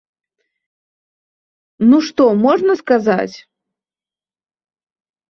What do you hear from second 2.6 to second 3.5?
сказаць?